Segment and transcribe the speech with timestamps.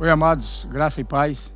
[0.00, 1.52] Oi, amados, graça e paz.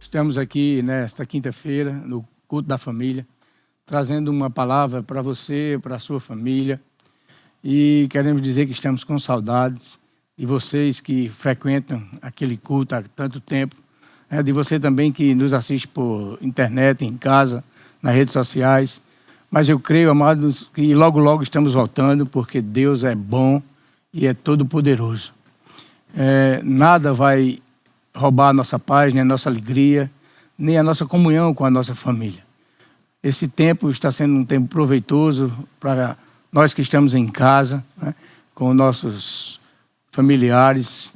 [0.00, 3.24] Estamos aqui nesta quinta-feira, no culto da família,
[3.86, 6.80] trazendo uma palavra para você, para a sua família.
[7.62, 9.96] E queremos dizer que estamos com saudades
[10.36, 13.76] de vocês que frequentam aquele culto há tanto tempo,
[14.28, 14.42] né?
[14.42, 17.62] de você também que nos assiste por internet, em casa,
[18.02, 19.00] nas redes sociais.
[19.48, 23.62] Mas eu creio, amados, que logo, logo estamos voltando, porque Deus é bom
[24.12, 25.32] e é todo-poderoso.
[26.14, 27.58] É, nada vai
[28.14, 30.10] roubar a nossa paz, nem a nossa alegria,
[30.58, 32.42] nem a nossa comunhão com a nossa família.
[33.22, 36.16] Esse tempo está sendo um tempo proveitoso para
[36.52, 38.14] nós que estamos em casa, né,
[38.54, 39.60] com nossos
[40.10, 41.12] familiares.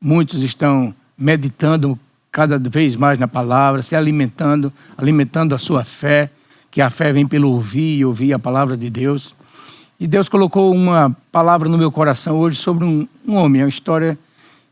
[0.00, 1.98] Muitos estão meditando
[2.30, 6.28] cada vez mais na palavra, se alimentando, alimentando a sua fé,
[6.70, 9.34] que a fé vem pelo ouvir e ouvir a palavra de Deus.
[9.98, 14.18] E Deus colocou uma palavra no meu coração hoje sobre um, um homem, uma história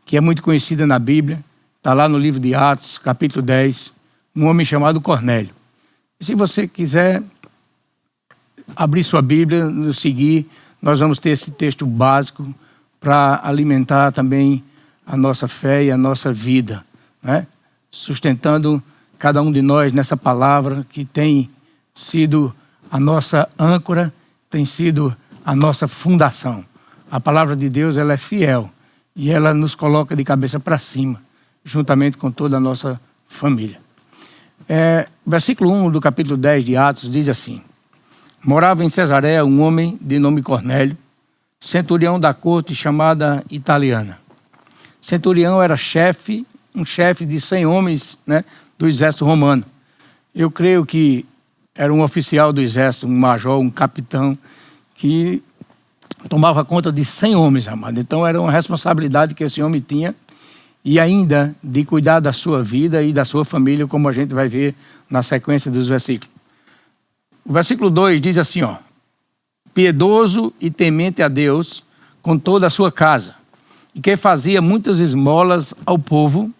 [0.05, 1.43] que é muito conhecida na Bíblia,
[1.77, 3.93] está lá no livro de Atos, capítulo 10,
[4.35, 5.53] um homem chamado Cornélio.
[6.19, 7.21] Se você quiser
[8.75, 10.49] abrir sua Bíblia, nos seguir,
[10.81, 12.53] nós vamos ter esse texto básico
[12.99, 14.63] para alimentar também
[15.05, 16.85] a nossa fé e a nossa vida,
[17.21, 17.45] né?
[17.89, 18.81] sustentando
[19.17, 21.49] cada um de nós nessa palavra que tem
[21.93, 22.53] sido
[22.89, 24.13] a nossa âncora,
[24.49, 25.15] tem sido
[25.45, 26.63] a nossa fundação.
[27.11, 28.71] A palavra de Deus ela é fiel
[29.15, 31.21] e ela nos coloca de cabeça para cima,
[31.63, 33.79] juntamente com toda a nossa família.
[34.67, 37.61] É, versículo 1 do capítulo 10 de Atos diz assim:
[38.43, 40.97] Morava em Cesareia um homem de nome Cornélio,
[41.59, 44.19] centurião da corte chamada italiana.
[45.01, 48.45] Centurião era chefe, um chefe de 100 homens né,
[48.77, 49.65] do exército romano.
[50.33, 51.25] Eu creio que
[51.75, 54.37] era um oficial do exército, um major, um capitão,
[54.95, 55.43] que
[56.29, 57.99] tomava conta de 100 homens, amado.
[57.99, 60.15] Então era uma responsabilidade que esse homem tinha
[60.83, 64.47] e ainda de cuidar da sua vida e da sua família, como a gente vai
[64.47, 64.75] ver
[65.09, 66.33] na sequência dos versículos.
[67.45, 68.77] O versículo 2 diz assim, ó:
[69.73, 71.83] Piedoso e temente a Deus
[72.21, 73.35] com toda a sua casa,
[73.93, 76.51] e que fazia muitas esmolas ao povo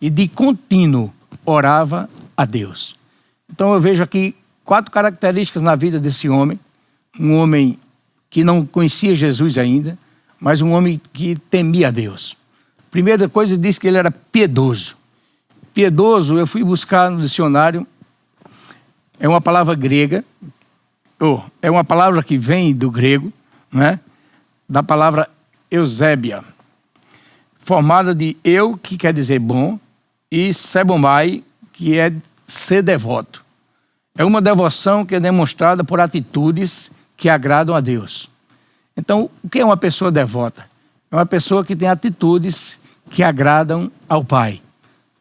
[0.00, 1.12] e de contínuo
[1.44, 2.94] orava a Deus.
[3.50, 4.34] Então eu vejo aqui
[4.64, 6.60] quatro características na vida desse homem,
[7.18, 7.78] um homem
[8.30, 9.98] que não conhecia Jesus ainda,
[10.40, 12.36] mas um homem que temia a Deus.
[12.90, 14.96] Primeira coisa, diz que ele era piedoso.
[15.74, 17.86] Piedoso, eu fui buscar no dicionário,
[19.20, 20.24] é uma palavra grega,
[21.20, 23.32] ou é uma palavra que vem do grego,
[23.72, 23.98] né?
[24.68, 25.28] da palavra
[25.70, 26.42] Eusébia,
[27.58, 29.78] formada de eu, que quer dizer bom,
[30.30, 32.12] e sebomai, que é
[32.46, 33.44] ser devoto.
[34.16, 38.30] É uma devoção que é demonstrada por atitudes que agradam a Deus.
[38.96, 40.64] Então, o que é uma pessoa devota?
[41.10, 42.78] É uma pessoa que tem atitudes
[43.10, 44.62] que agradam ao Pai.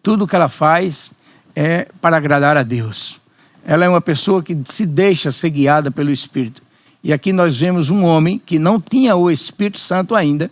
[0.03, 1.11] Tudo que ela faz
[1.55, 3.19] é para agradar a Deus.
[3.65, 6.61] Ela é uma pessoa que se deixa ser guiada pelo Espírito.
[7.03, 10.51] E aqui nós vemos um homem que não tinha o Espírito Santo ainda,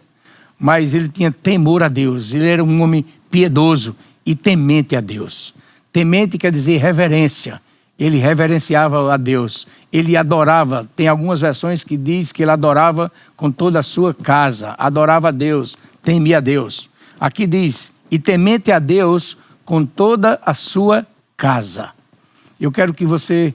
[0.58, 2.34] mas ele tinha temor a Deus.
[2.34, 3.96] Ele era um homem piedoso
[4.26, 5.54] e temente a Deus.
[5.94, 7.62] Temente quer dizer reverência
[7.98, 10.88] ele reverenciava a Deus, ele adorava.
[10.96, 15.32] Tem algumas versões que diz que ele adorava com toda a sua casa, adorava a
[15.32, 16.90] Deus, temia a Deus.
[17.20, 21.08] Aqui diz: "E temente a Deus com toda a sua
[21.38, 21.92] casa".
[22.60, 23.54] Eu quero que você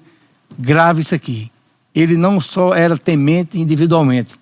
[0.58, 1.50] grave isso aqui.
[1.94, 4.34] Ele não só era temente individualmente,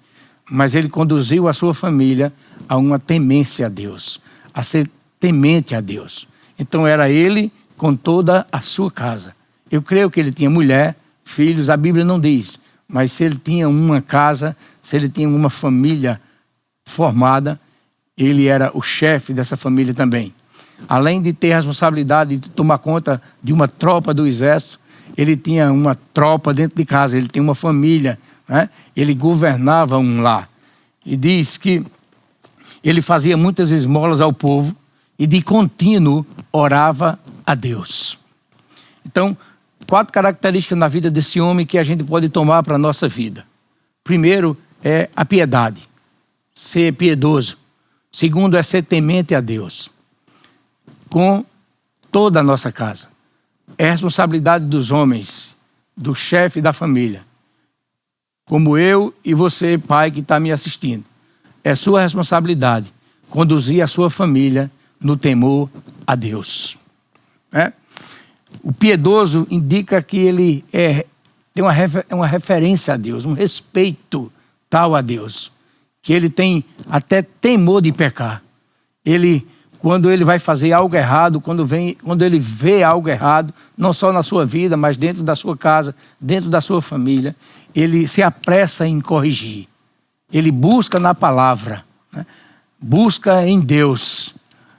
[0.51, 2.33] mas ele conduziu a sua família
[2.69, 4.21] a uma temência a Deus,
[4.53, 4.89] a ser
[5.19, 6.29] temente a Deus.
[6.59, 9.38] Então era ele com toda a sua casa.
[9.71, 12.59] Eu creio que ele tinha mulher, filhos, a Bíblia não diz,
[12.89, 16.21] mas se ele tinha uma casa, se ele tinha uma família
[16.85, 17.61] formada,
[18.17, 20.35] ele era o chefe dessa família também.
[20.89, 24.81] Além de ter a responsabilidade de tomar conta de uma tropa do exército,
[25.17, 28.19] ele tinha uma tropa dentro de casa, ele tinha uma família,
[28.49, 28.71] né?
[28.97, 30.49] ele governava um lar.
[31.05, 31.85] E diz que
[32.83, 34.75] ele fazia muitas esmolas ao povo
[35.19, 38.19] e de contínuo orava a Deus.
[39.05, 39.37] Então,
[39.89, 43.47] quatro características na vida desse homem que a gente pode tomar para a nossa vida.
[44.05, 45.83] Primeiro é a piedade,
[46.55, 47.57] ser piedoso.
[48.13, 49.91] Segundo é ser temente a Deus,
[51.09, 51.45] com
[52.13, 53.09] toda a nossa casa.
[53.79, 55.55] É responsabilidade dos homens,
[55.97, 57.25] do chefe da família,
[58.45, 61.05] como eu e você, pai, que está me assistindo.
[61.65, 62.93] É sua responsabilidade
[63.31, 64.71] conduzir a sua família
[65.01, 65.71] no temor
[66.07, 66.79] a Deus.
[67.53, 67.73] É?
[68.63, 71.07] O piedoso indica que ele é,
[71.55, 74.31] tem uma, refer, uma referência a Deus, um respeito
[74.69, 75.53] tal a Deus,
[76.03, 78.43] que ele tem até temor de pecar.
[79.05, 79.47] Ele
[79.79, 84.13] quando ele vai fazer algo errado, quando, vem, quando ele vê algo errado, não só
[84.13, 87.35] na sua vida, mas dentro da sua casa, dentro da sua família,
[87.75, 89.69] ele se apressa em corrigir.
[90.33, 92.27] Ele busca na palavra, né?
[92.81, 94.35] busca em Deus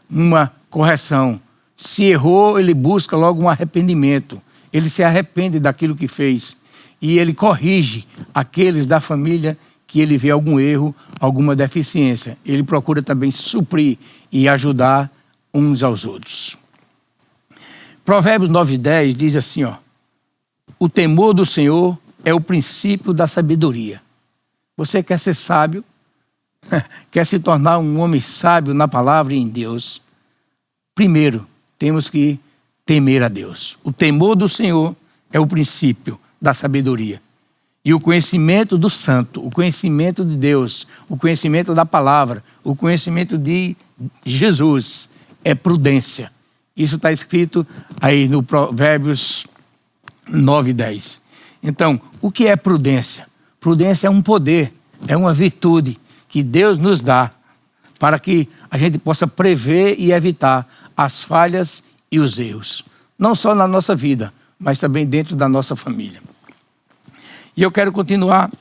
[0.09, 1.39] uma correção.
[1.81, 4.41] Se errou, ele busca logo um arrependimento.
[4.71, 6.57] Ele se arrepende daquilo que fez
[7.01, 12.37] e ele corrige aqueles da família que ele vê algum erro, alguma deficiência.
[12.45, 13.97] Ele procura também suprir
[14.29, 15.09] e ajudar
[15.53, 16.57] uns aos outros.
[18.03, 19.75] Provérbios 9 e 10 diz assim, ó,
[20.77, 24.01] o temor do Senhor é o princípio da sabedoria.
[24.75, 25.81] Você quer ser sábio?
[27.09, 30.01] quer se tornar um homem sábio na palavra e em Deus?
[30.93, 31.47] Primeiro,
[31.79, 32.37] temos que
[32.85, 33.77] temer a Deus.
[33.83, 34.95] O temor do Senhor
[35.31, 37.21] é o princípio da sabedoria.
[37.83, 43.37] E o conhecimento do santo, o conhecimento de Deus, o conhecimento da palavra, o conhecimento
[43.37, 43.75] de
[44.25, 45.09] Jesus
[45.43, 46.31] é prudência.
[46.75, 47.65] Isso está escrito
[48.01, 49.45] aí no Provérbios
[50.27, 51.21] 9 e 10.
[51.63, 53.27] Então, o que é prudência?
[53.59, 54.73] Prudência é um poder,
[55.07, 55.97] é uma virtude
[56.27, 57.31] que Deus nos dá
[57.97, 60.67] para que a gente possa prever e evitar
[60.99, 61.81] as falhas
[62.11, 62.83] e os erros.
[63.17, 66.21] Não só na nossa vida, mas também dentro da nossa família.
[67.55, 68.51] E eu quero continuar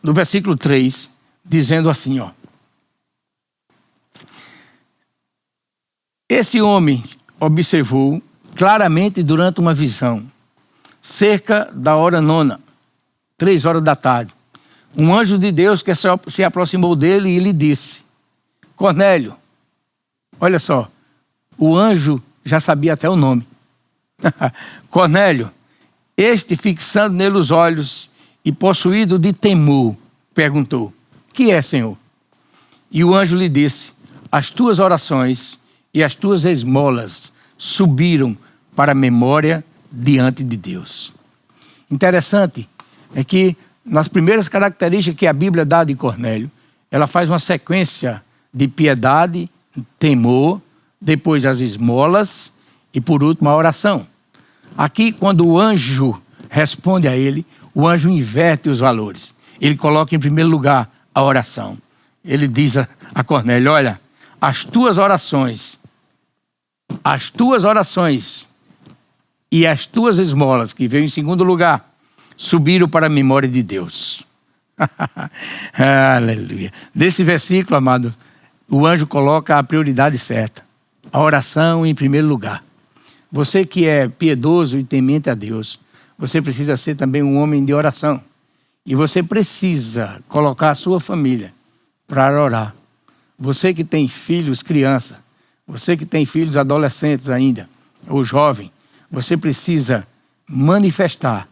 [0.00, 1.10] no versículo 3,
[1.44, 2.30] dizendo assim, ó.
[6.28, 7.02] Esse homem
[7.40, 8.22] observou
[8.54, 10.24] claramente durante uma visão,
[11.02, 12.60] cerca da hora nona,
[13.36, 14.32] três horas da tarde,
[14.96, 15.92] um anjo de Deus que
[16.30, 18.02] se aproximou dele e lhe disse:
[18.76, 19.36] Cornélio,
[20.40, 20.90] olha só,
[21.58, 23.46] o anjo já sabia até o nome.
[24.90, 25.50] Cornélio,
[26.16, 28.08] este, fixando nele os olhos
[28.44, 29.96] e possuído de temor,
[30.34, 30.92] perguntou:
[31.32, 31.96] Que é, Senhor?
[32.90, 33.92] E o anjo lhe disse:
[34.30, 35.58] As tuas orações
[35.92, 38.36] e as tuas esmolas subiram
[38.74, 41.12] para a memória diante de Deus.
[41.90, 42.68] Interessante
[43.14, 46.50] é que nas primeiras características que a Bíblia dá de Cornélio,
[46.90, 48.22] ela faz uma sequência
[48.52, 49.48] de piedade,
[49.98, 50.60] temor,
[51.00, 52.54] depois as esmolas
[52.92, 54.06] e por último a oração.
[54.76, 56.20] Aqui, quando o anjo
[56.50, 57.44] responde a ele,
[57.74, 59.34] o anjo inverte os valores.
[59.60, 61.78] Ele coloca em primeiro lugar a oração.
[62.24, 64.00] Ele diz a, a Cornélio: Olha,
[64.40, 65.78] as tuas orações,
[67.02, 68.46] as tuas orações
[69.50, 71.94] e as tuas esmolas, que veio em segundo lugar,
[72.36, 74.24] subiram para a memória de Deus.
[76.16, 76.72] Aleluia.
[76.94, 78.14] Nesse versículo, amado,
[78.68, 80.64] o anjo coloca a prioridade certa.
[81.12, 82.64] A oração em primeiro lugar.
[83.30, 85.78] Você que é piedoso e temente a Deus,
[86.18, 88.22] você precisa ser também um homem de oração.
[88.84, 91.52] E você precisa colocar a sua família
[92.06, 92.74] para orar.
[93.38, 95.24] Você que tem filhos, criança,
[95.66, 97.68] você que tem filhos adolescentes ainda,
[98.08, 98.70] ou jovem,
[99.10, 100.06] você precisa
[100.48, 101.48] manifestar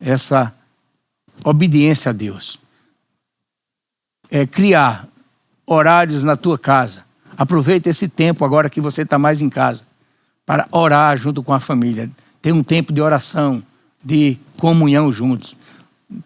[0.00, 0.54] essa
[1.44, 2.58] obediência a Deus.
[4.30, 5.08] É criar
[5.70, 7.04] horários na tua casa.
[7.36, 9.82] Aproveita esse tempo agora que você está mais em casa
[10.44, 12.10] para orar junto com a família.
[12.42, 13.62] Ter um tempo de oração,
[14.04, 15.56] de comunhão juntos.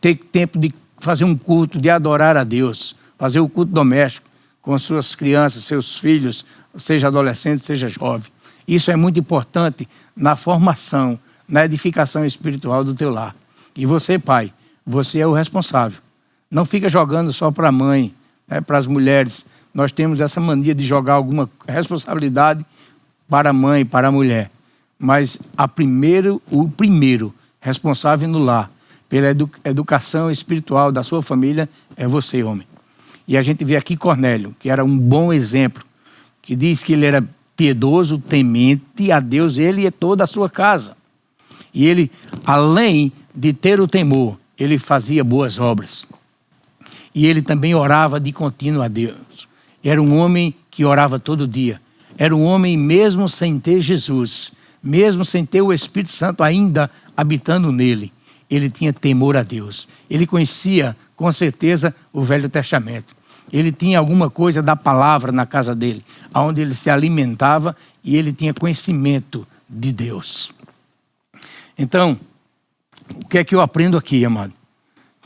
[0.00, 2.96] Ter tempo de fazer um culto, de adorar a Deus.
[3.18, 4.26] Fazer o culto doméstico
[4.62, 6.46] com suas crianças, seus filhos,
[6.78, 8.32] seja adolescente, seja jovem.
[8.66, 9.86] Isso é muito importante
[10.16, 13.36] na formação, na edificação espiritual do teu lar.
[13.76, 14.50] E você, pai,
[14.86, 15.98] você é o responsável.
[16.50, 18.14] Não fica jogando só para a mãe,
[18.48, 19.46] né, para as mulheres.
[19.72, 22.64] Nós temos essa mania de jogar alguma responsabilidade
[23.28, 24.50] para a mãe, para a mulher.
[24.98, 28.70] Mas a primeiro, o primeiro responsável no lar
[29.08, 32.66] pela edu educação espiritual da sua família é você, homem.
[33.26, 35.84] E a gente vê aqui Cornélio, que era um bom exemplo,
[36.42, 40.96] que diz que ele era piedoso, temente a Deus, ele e toda a sua casa.
[41.72, 42.10] E ele,
[42.44, 46.04] além de ter o temor, ele fazia boas obras.
[47.14, 49.46] E ele também orava de contínuo a Deus.
[49.82, 51.80] Era um homem que orava todo dia.
[52.16, 54.52] Era um homem, mesmo sem ter Jesus,
[54.82, 58.12] mesmo sem ter o Espírito Santo ainda habitando nele,
[58.50, 59.88] ele tinha temor a Deus.
[60.08, 63.16] Ele conhecia, com certeza, o Velho Testamento.
[63.52, 66.04] Ele tinha alguma coisa da palavra na casa dele,
[66.34, 70.52] onde ele se alimentava e ele tinha conhecimento de Deus.
[71.76, 72.18] Então,
[73.22, 74.52] o que é que eu aprendo aqui, amado?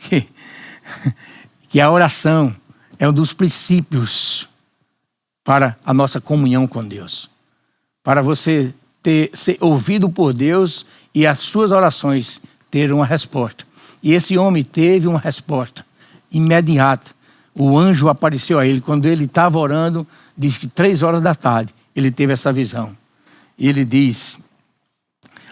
[0.01, 0.27] Que,
[1.69, 2.55] que a oração
[2.99, 4.49] é um dos princípios
[5.45, 7.29] para a nossa comunhão com Deus.
[8.03, 10.85] Para você ter, ser ouvido por Deus
[11.15, 13.65] e as suas orações terem uma resposta.
[14.03, 15.85] E esse homem teve uma resposta
[16.31, 17.13] imediata.
[17.55, 20.07] O anjo apareceu a ele quando ele estava orando,
[20.37, 22.97] diz que três horas da tarde ele teve essa visão.
[23.59, 24.39] E ele diz: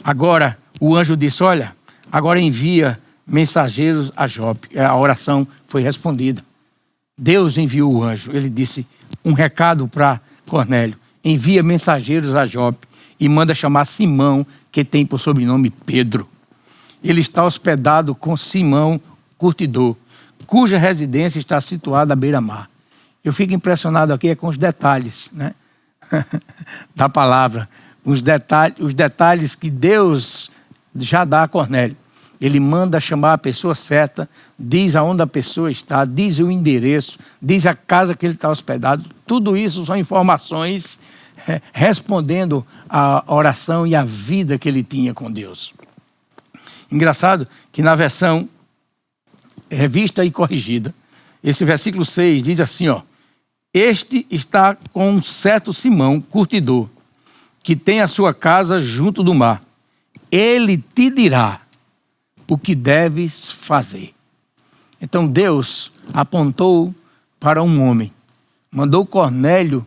[0.04, 1.74] Agora o anjo disse: Olha,
[2.12, 4.78] agora envia mensageiros a Jope.
[4.78, 6.44] A oração foi respondida.
[7.18, 8.30] Deus enviou o anjo.
[8.32, 8.86] Ele disse
[9.24, 12.86] um recado para Cornélio: envia mensageiros a Jope
[13.18, 16.28] e manda chamar Simão, que tem por sobrenome Pedro.
[17.02, 19.00] Ele está hospedado com Simão,
[19.38, 19.96] curtidor,
[20.46, 22.70] cuja residência está situada à beira-mar.
[23.24, 25.54] Eu fico impressionado aqui com os detalhes né?
[26.94, 27.68] da palavra,
[28.04, 30.50] os detalhes, os detalhes que Deus
[30.94, 31.96] já dá a Cornélio.
[32.40, 34.28] Ele manda chamar a pessoa certa,
[34.58, 39.04] diz aonde a pessoa está, diz o endereço, diz a casa que ele está hospedado.
[39.26, 40.98] Tudo isso são informações
[41.48, 45.72] é, respondendo à oração e à vida que ele tinha com Deus.
[46.90, 48.48] Engraçado que na versão
[49.70, 50.94] revista e corrigida,
[51.42, 53.02] esse versículo 6 diz assim, ó:
[53.72, 56.88] Este está com um certo Simão, curtidor,
[57.62, 59.62] que tem a sua casa junto do mar.
[60.30, 61.60] Ele te dirá
[62.48, 64.14] o que deves fazer.
[65.00, 66.94] Então Deus apontou
[67.38, 68.12] para um homem,
[68.70, 69.84] mandou Cornélio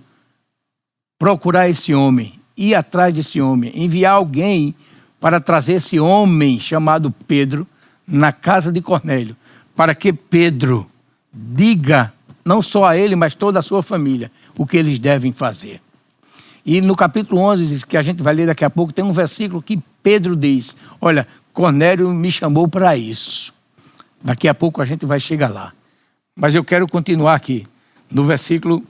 [1.18, 4.76] procurar esse homem, ir atrás desse homem, enviar alguém
[5.20, 7.68] para trazer esse homem chamado Pedro
[8.08, 9.36] na casa de Cornélio,
[9.76, 10.90] para que Pedro
[11.34, 12.14] diga,
[12.46, 15.82] não só a ele, mas toda a sua família, o que eles devem fazer.
[16.66, 19.62] E no capítulo 11, que a gente vai ler daqui a pouco, tem um versículo
[19.62, 21.28] que Pedro diz: Olha,
[21.60, 23.54] Cornélio me chamou para isso.
[24.24, 25.74] Daqui a pouco a gente vai chegar lá.
[26.34, 27.68] Mas eu quero continuar aqui,
[28.10, 28.82] no versículo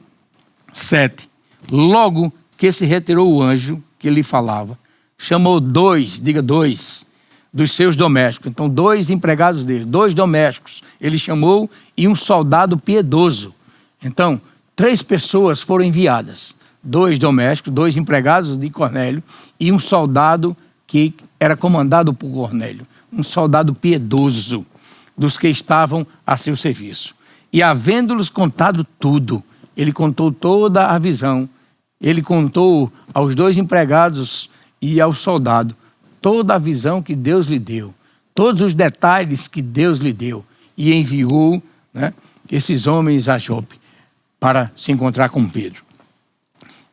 [0.71, 1.27] 7.
[1.71, 4.77] Logo que se retirou o anjo que lhe falava,
[5.17, 7.03] chamou dois, diga dois,
[7.51, 8.51] dos seus domésticos.
[8.51, 10.83] Então, dois empregados dele, dois domésticos.
[11.01, 13.55] Ele chamou e um soldado piedoso.
[14.03, 14.39] Então,
[14.75, 19.23] três pessoas foram enviadas: dois domésticos, dois empregados de Cornélio
[19.59, 20.55] e um soldado
[20.89, 24.65] que era comandado por Cornélio, um soldado piedoso
[25.15, 27.13] dos que estavam a seu serviço.
[27.53, 29.43] E havendo-lhes contado tudo,
[29.77, 31.47] ele contou toda a visão,
[32.01, 34.49] ele contou aos dois empregados
[34.81, 35.75] e ao soldado
[36.19, 37.93] toda a visão que Deus lhe deu,
[38.33, 40.43] todos os detalhes que Deus lhe deu,
[40.75, 41.61] e enviou
[41.93, 42.15] né,
[42.51, 43.79] esses homens a Jope
[44.39, 45.83] para se encontrar com Pedro.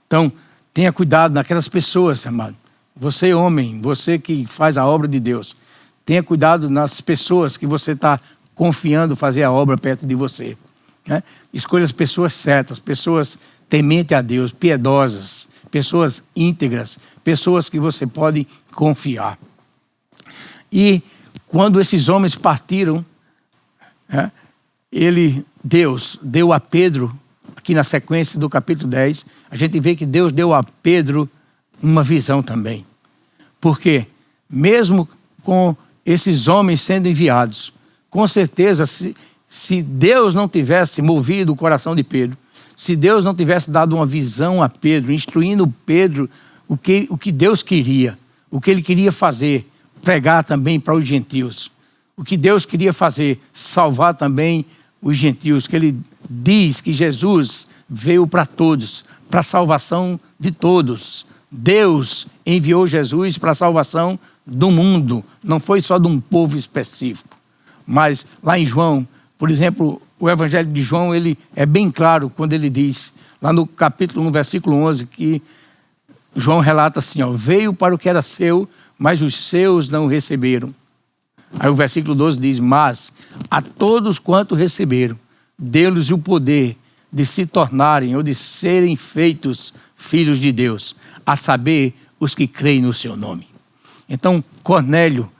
[0.07, 0.31] Então,
[0.75, 2.66] tenha cuidado naquelas pessoas, amado.
[2.97, 5.55] Você, homem, você que faz a obra de Deus,
[6.05, 8.19] tenha cuidado nas pessoas que você está
[8.55, 10.57] confiando fazer a obra perto de você.
[11.07, 11.23] Né?
[11.53, 13.39] Escolha as pessoas certas, pessoas
[13.69, 19.39] tementes a Deus, piedosas, pessoas íntegras, pessoas que você pode confiar.
[20.73, 21.03] E
[21.47, 23.05] quando esses homens partiram,
[24.09, 24.33] né,
[24.91, 27.13] ele, Deus, deu a Pedro,
[27.55, 31.29] aqui na sequência do capítulo 10, a gente vê que Deus deu a Pedro
[31.83, 32.85] uma visão também.
[33.61, 34.07] Porque,
[34.49, 35.09] mesmo
[35.43, 37.73] com esses homens sendo enviados,
[38.11, 39.15] com certeza, se,
[39.49, 42.39] se Deus não tivesse movido o coração de Pedro,
[42.77, 46.29] se Deus não tivesse dado uma visão a Pedro, instruindo Pedro
[46.69, 48.19] o que, o que Deus queria,
[48.51, 49.69] o que ele queria fazer,
[50.03, 51.71] pregar também para os gentios.
[52.17, 54.65] O que Deus queria fazer, salvar também
[55.01, 61.27] os gentios, que ele diz que Jesus veio para todos, para a salvação de todos.
[61.51, 67.37] Deus enviou Jesus para a salvação do mundo, não foi só de um povo específico.
[67.87, 69.07] Mas lá em João,
[69.39, 73.67] por exemplo, o Evangelho de João, ele é bem claro quando ele diz, lá no
[73.67, 75.43] capítulo, no versículo 11, que
[76.35, 80.75] João relata assim, ó, veio para o que era seu, mas os seus não receberam.
[81.59, 83.13] Aí o versículo 12 diz, mas
[83.51, 85.19] a todos quanto receberam,
[85.59, 86.77] deu-lhes o poder
[87.17, 90.95] de se tornarem ou de serem feitos filhos de Deus,
[91.25, 93.49] a saber, os que creem no seu nome.
[94.07, 95.31] Então, Cornélio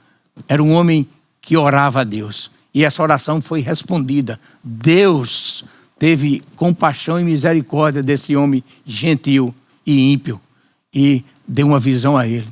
[0.47, 1.07] era um homem
[1.39, 2.49] que orava a Deus.
[2.73, 4.39] E essa oração foi respondida.
[4.63, 5.65] Deus
[5.99, 9.53] teve compaixão e misericórdia desse homem gentil
[9.85, 10.41] e ímpio
[10.91, 12.47] e deu uma visão a ele,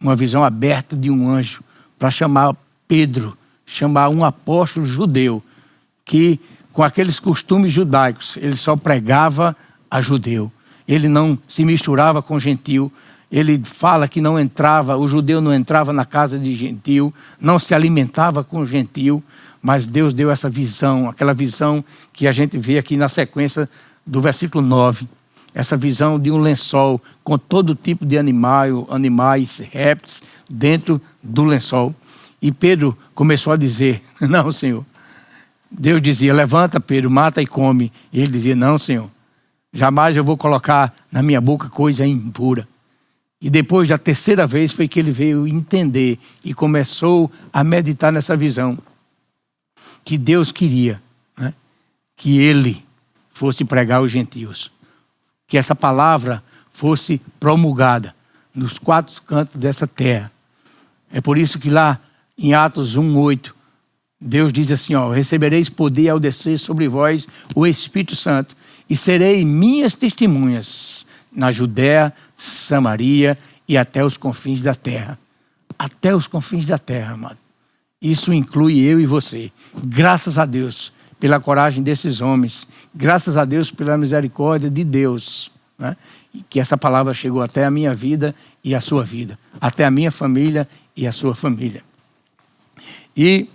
[0.00, 1.62] uma visão aberta de um anjo
[1.98, 2.56] para chamar
[2.88, 3.36] Pedro,
[3.66, 5.42] chamar um apóstolo judeu
[6.06, 6.40] que
[6.72, 9.56] com aqueles costumes judaicos, ele só pregava
[9.90, 10.50] a judeu.
[10.88, 12.90] Ele não se misturava com gentil.
[13.30, 17.74] Ele fala que não entrava, o judeu não entrava na casa de gentil, não se
[17.74, 19.22] alimentava com gentil,
[19.60, 23.68] mas Deus deu essa visão, aquela visão que a gente vê aqui na sequência
[24.04, 25.08] do versículo 9.
[25.54, 31.94] Essa visão de um lençol com todo tipo de animal, animais, répteis dentro do lençol.
[32.40, 34.84] E Pedro começou a dizer: Não, Senhor,
[35.72, 37.90] Deus dizia: Levanta, Pedro, mata e come.
[38.12, 39.10] E ele dizia: Não, Senhor.
[39.72, 42.68] Jamais eu vou colocar na minha boca coisa impura.
[43.40, 48.36] E depois da terceira vez foi que ele veio entender e começou a meditar nessa
[48.36, 48.78] visão
[50.04, 51.02] que Deus queria
[51.36, 51.54] né?
[52.14, 52.84] que ele
[53.32, 54.70] fosse pregar aos gentios,
[55.48, 58.14] que essa palavra fosse promulgada
[58.54, 60.30] nos quatro cantos dessa terra.
[61.10, 61.98] É por isso que lá
[62.38, 63.52] em Atos 1:8
[64.24, 67.26] Deus diz assim, ó, recebereis poder ao descer sobre vós
[67.56, 68.54] o Espírito Santo
[68.88, 73.36] e serei minhas testemunhas na Judéia, Samaria
[73.66, 75.18] e até os confins da terra.
[75.76, 77.38] Até os confins da terra, amado.
[78.00, 79.50] Isso inclui eu e você.
[79.84, 82.68] Graças a Deus pela coragem desses homens.
[82.94, 85.50] Graças a Deus pela misericórdia de Deus.
[85.76, 85.96] Né?
[86.32, 89.36] E que essa palavra chegou até a minha vida e a sua vida.
[89.60, 91.82] Até a minha família e a sua família.
[93.16, 93.48] E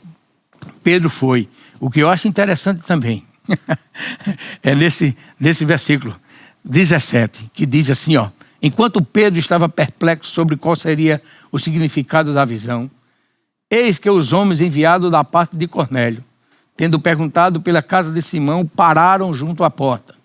[0.83, 1.47] Pedro foi.
[1.79, 3.23] O que eu acho interessante também
[4.63, 6.15] é nesse, nesse versículo
[6.63, 8.29] 17, que diz assim, ó.
[8.61, 11.21] Enquanto Pedro estava perplexo sobre qual seria
[11.51, 12.89] o significado da visão,
[13.69, 16.23] eis que os homens enviados da parte de Cornélio,
[16.75, 20.15] tendo perguntado pela casa de Simão, pararam junto à porta.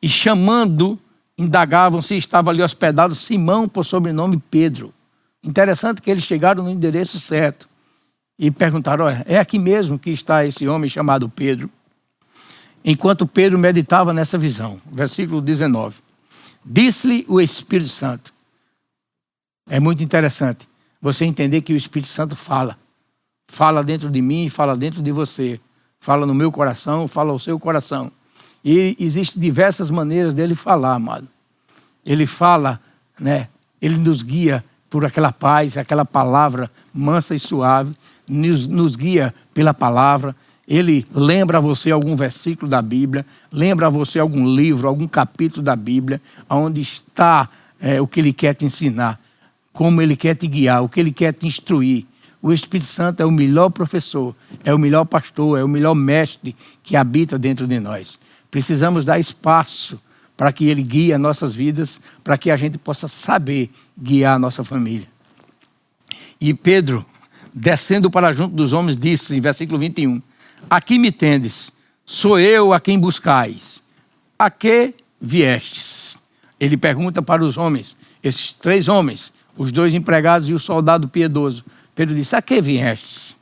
[0.00, 0.98] E chamando,
[1.38, 4.92] indagavam se estava ali hospedado Simão por sobrenome Pedro.
[5.42, 7.68] Interessante que eles chegaram no endereço certo
[8.42, 11.70] e perguntaram: é aqui mesmo que está esse homem chamado Pedro?
[12.84, 16.00] Enquanto Pedro meditava nessa visão, versículo 19.
[16.64, 18.34] Disse-lhe o Espírito Santo.
[19.70, 20.68] É muito interessante
[21.00, 22.76] você entender que o Espírito Santo fala.
[23.46, 25.60] Fala dentro de mim, fala dentro de você.
[26.00, 28.10] Fala no meu coração, fala ao seu coração.
[28.64, 31.28] E existem diversas maneiras dele falar, amado.
[32.04, 32.80] Ele fala,
[33.20, 33.48] né?
[33.80, 37.94] Ele nos guia por aquela paz, aquela palavra mansa e suave,
[38.28, 40.34] nos, nos guia pela palavra
[40.66, 45.62] ele lembra a você algum versículo da Bíblia, lembra a você algum livro, algum capítulo
[45.62, 47.48] da Bíblia, onde está
[47.80, 49.20] é, o que ele quer te ensinar,
[49.72, 52.06] como ele quer te guiar, o que ele quer te instruir.
[52.40, 56.56] O Espírito Santo é o melhor professor, é o melhor pastor, é o melhor mestre
[56.82, 58.18] que habita dentro de nós.
[58.50, 60.00] Precisamos dar espaço
[60.36, 64.38] para que ele guie as nossas vidas, para que a gente possa saber guiar a
[64.38, 65.06] nossa família.
[66.40, 67.04] E Pedro,
[67.52, 70.20] descendo para junto dos homens, disse em versículo 21:
[70.70, 71.72] Aqui me tendes,
[72.04, 73.82] sou eu a quem buscais.
[74.38, 76.16] A que viestes?
[76.58, 81.64] Ele pergunta para os homens, esses três homens, os dois empregados e o soldado piedoso.
[81.94, 83.36] Pedro disse: A que viestes?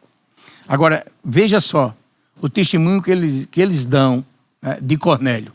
[0.66, 1.94] Agora, veja só
[2.40, 4.24] o testemunho que eles, que eles dão
[4.62, 5.52] né, de Cornélio,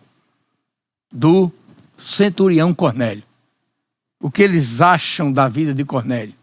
[1.12, 1.52] do
[1.98, 3.24] centurião Cornélio.
[4.22, 6.34] O que eles acham da vida de Cornélio.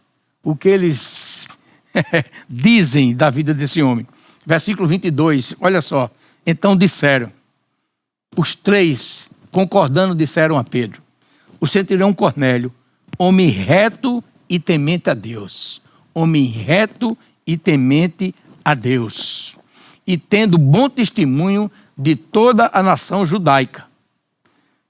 [0.43, 1.01] O que eles
[2.49, 4.07] dizem da vida desse homem
[4.45, 6.11] versículo 22, olha só.
[6.47, 7.33] Então disseram,
[8.37, 11.03] os três, concordando, disseram a Pedro:
[11.61, 12.73] O centurião Cornélio,
[13.19, 15.81] homem reto e temente a Deus.
[16.15, 19.57] Homem reto e temente a Deus.
[20.07, 23.87] E tendo bom testemunho de toda a nação judaica.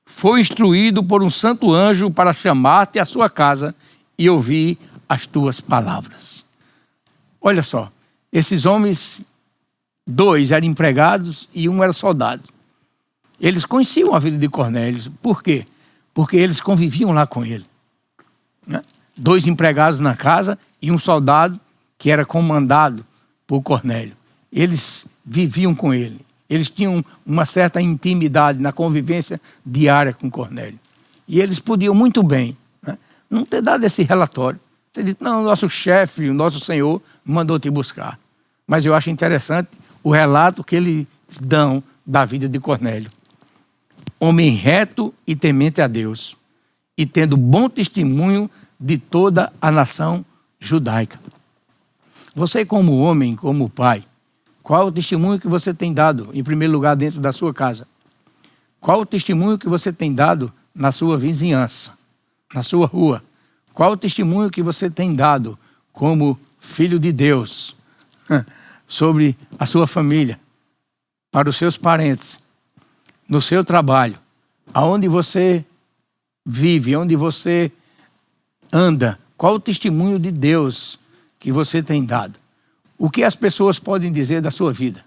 [0.04, 3.74] Foi instruído por um santo anjo para chamar-te à sua casa
[4.18, 6.41] e ouvir as tuas palavras.
[7.42, 7.90] Olha só,
[8.32, 9.26] esses homens
[10.06, 12.42] Dois eram empregados e um era soldado.
[13.40, 15.12] Eles conheciam a vida de Cornélio.
[15.22, 15.64] Por quê?
[16.12, 17.64] Porque eles conviviam lá com ele.
[18.66, 18.82] Né?
[19.16, 21.58] Dois empregados na casa e um soldado
[21.96, 23.06] que era comandado
[23.46, 24.16] por Cornélio.
[24.52, 26.20] Eles viviam com ele.
[26.50, 30.78] Eles tinham uma certa intimidade na convivência diária com Cornélio.
[31.26, 32.98] E eles podiam muito bem né?
[33.30, 34.60] não ter dado esse relatório.
[34.92, 38.18] Ter dito, não, nosso chefe, o nosso senhor mandou te buscar.
[38.66, 39.70] Mas eu acho interessante
[40.02, 41.06] o relato que eles
[41.40, 43.10] dão da vida de Cornélio.
[44.20, 46.36] Homem reto e temente a Deus,
[46.96, 50.24] e tendo bom testemunho de toda a nação
[50.60, 51.18] judaica.
[52.34, 54.04] Você, como homem, como pai,
[54.62, 57.86] qual o testemunho que você tem dado, em primeiro lugar, dentro da sua casa?
[58.80, 61.92] Qual o testemunho que você tem dado na sua vizinhança,
[62.54, 63.22] na sua rua?
[63.74, 65.58] Qual o testemunho que você tem dado
[65.92, 67.74] como filho de Deus?
[68.92, 70.38] sobre a sua família,
[71.30, 72.40] para os seus parentes,
[73.26, 74.18] no seu trabalho,
[74.72, 75.64] aonde você
[76.44, 77.72] vive, onde você
[78.70, 80.98] anda, qual o testemunho de Deus
[81.38, 82.38] que você tem dado?
[82.98, 85.02] O que as pessoas podem dizer da sua vida?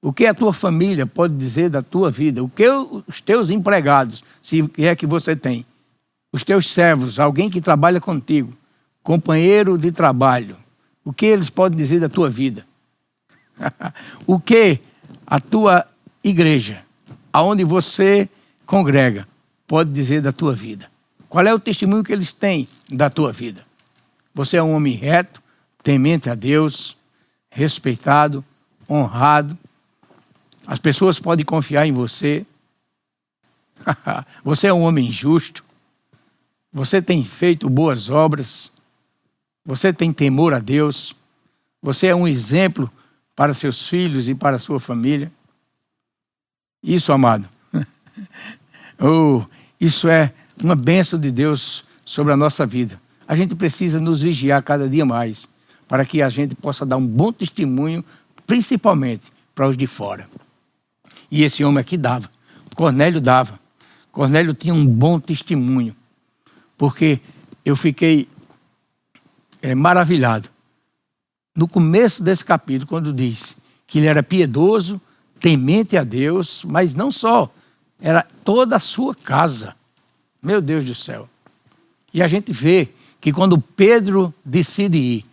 [0.00, 2.42] O que a tua família pode dizer da tua vida?
[2.42, 5.66] O que os teus empregados, se é que você tem,
[6.32, 8.52] os teus servos, alguém que trabalha contigo,
[9.02, 10.56] companheiro de trabalho,
[11.04, 12.66] o que eles podem dizer da tua vida?
[14.26, 14.80] o que
[15.26, 15.86] a tua
[16.22, 16.82] igreja,
[17.32, 18.28] aonde você
[18.66, 19.26] congrega
[19.66, 20.90] pode dizer da tua vida?
[21.28, 23.66] Qual é o testemunho que eles têm da tua vida?
[24.34, 25.42] Você é um homem reto,
[25.82, 26.96] temente a Deus,
[27.50, 28.44] respeitado,
[28.88, 29.56] honrado.
[30.66, 32.46] As pessoas podem confiar em você.
[34.44, 35.64] você é um homem justo.
[36.78, 38.70] Você tem feito boas obras.
[39.66, 41.12] Você tem temor a Deus.
[41.82, 42.88] Você é um exemplo
[43.34, 45.32] para seus filhos e para sua família.
[46.80, 47.48] Isso, amado.
[49.00, 49.42] oh,
[49.80, 53.00] isso é uma bênção de Deus sobre a nossa vida.
[53.26, 55.48] A gente precisa nos vigiar cada dia mais
[55.88, 58.04] para que a gente possa dar um bom testemunho,
[58.46, 60.28] principalmente para os de fora.
[61.28, 62.30] E esse homem aqui dava.
[62.76, 63.58] Cornélio dava.
[64.12, 65.96] Cornélio tinha um bom testemunho,
[66.78, 67.20] porque
[67.64, 68.28] eu fiquei
[69.60, 70.48] é, maravilhado.
[71.54, 75.00] No começo desse capítulo, quando diz que ele era piedoso,
[75.40, 77.52] temente a Deus, mas não só,
[78.00, 79.74] era toda a sua casa.
[80.40, 81.28] Meu Deus do céu.
[82.14, 82.88] E a gente vê
[83.20, 85.24] que quando Pedro decide ir,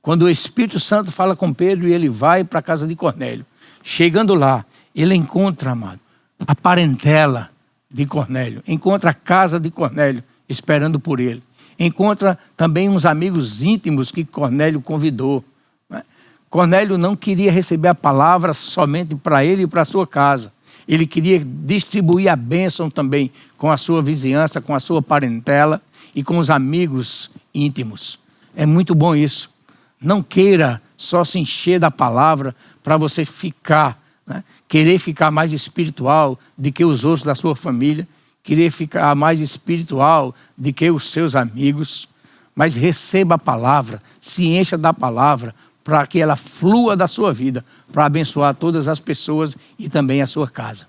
[0.00, 3.44] quando o Espírito Santo fala com Pedro e ele vai para a casa de Cornélio,
[3.82, 4.64] chegando lá,
[4.94, 6.00] ele encontra, amado,
[6.46, 7.50] a parentela
[7.90, 11.42] de Cornélio, encontra a casa de Cornélio esperando por ele,
[11.78, 15.44] encontra também uns amigos íntimos que Cornélio convidou.
[15.88, 16.02] Né?
[16.50, 20.52] Cornélio não queria receber a palavra somente para ele e para sua casa.
[20.86, 25.80] Ele queria distribuir a bênção também com a sua vizinhança, com a sua parentela
[26.14, 28.18] e com os amigos íntimos.
[28.54, 29.50] É muito bom isso.
[30.00, 34.44] Não queira só se encher da palavra para você ficar, né?
[34.68, 38.06] querer ficar mais espiritual do que os outros da sua família,
[38.44, 42.06] querer ficar mais espiritual do que os seus amigos,
[42.54, 45.52] mas receba a palavra, se encha da palavra
[45.82, 50.26] para que ela flua da sua vida, para abençoar todas as pessoas e também a
[50.26, 50.86] sua casa.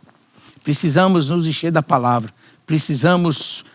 [0.64, 2.32] Precisamos nos encher da palavra,
[2.66, 3.66] precisamos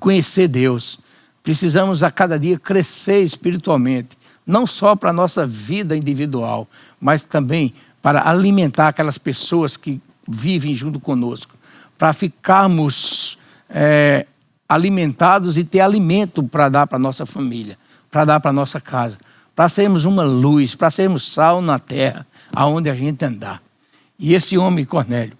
[0.00, 0.98] conhecer Deus,
[1.42, 6.66] precisamos a cada dia crescer espiritualmente, não só para a nossa vida individual,
[7.00, 11.54] mas também para alimentar aquelas pessoas que vivem junto conosco,
[11.98, 14.26] para ficarmos é,
[14.68, 17.78] alimentados e ter alimento para dar para nossa família,
[18.10, 19.18] para dar para nossa casa,
[19.54, 23.62] para sermos uma luz, para sermos sal na terra, aonde a gente andar.
[24.18, 25.36] E esse homem, Cornélio,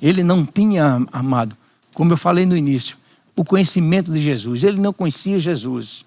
[0.00, 1.56] ele não tinha, amado,
[1.94, 2.96] como eu falei no início,
[3.34, 4.62] o conhecimento de Jesus.
[4.62, 6.04] Ele não conhecia Jesus.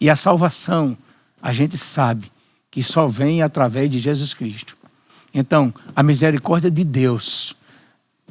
[0.00, 0.96] E a salvação,
[1.40, 2.30] a gente sabe
[2.70, 4.76] que só vem através de Jesus Cristo.
[5.32, 7.54] Então, a misericórdia de Deus